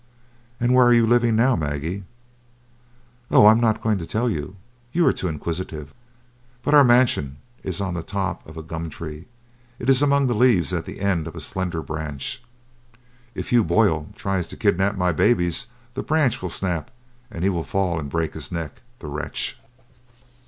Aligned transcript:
"And 0.59 0.73
where 0.73 0.87
are 0.87 0.93
you 0.93 1.05
living 1.05 1.35
now, 1.35 1.55
Maggie?" 1.55 2.05
"Oh, 3.29 3.45
I 3.45 3.51
am 3.51 3.59
not 3.59 3.83
going 3.83 3.99
to 3.99 4.07
tell 4.07 4.31
you; 4.31 4.55
you 4.91 5.05
are 5.05 5.13
too 5.13 5.27
inquisitive. 5.27 5.93
But 6.63 6.73
our 6.73 6.83
mansion 6.83 7.37
is 7.61 7.79
on 7.79 7.93
the 7.93 8.01
top 8.01 8.43
of 8.47 8.57
a 8.57 8.63
gum 8.63 8.89
tree. 8.89 9.27
It 9.77 9.91
is 9.91 10.01
among 10.01 10.25
the 10.25 10.33
leaves 10.33 10.73
at 10.73 10.85
the 10.85 11.01
end 11.01 11.27
of 11.27 11.35
a 11.35 11.39
slender 11.39 11.83
branch. 11.83 12.41
If 13.35 13.49
Hugh 13.49 13.63
Boyle 13.63 14.09
tries 14.15 14.47
to 14.47 14.57
kidnap 14.57 14.97
my 14.97 15.11
babies, 15.11 15.67
the 15.93 16.01
branch 16.01 16.41
will 16.41 16.49
snap, 16.49 16.89
and 17.29 17.43
he 17.43 17.49
will 17.51 17.63
fall 17.63 17.99
and 17.99 18.09
break 18.09 18.33
his 18.33 18.51
neck, 18.51 18.81
the 18.97 19.07
wretch. 19.07 19.59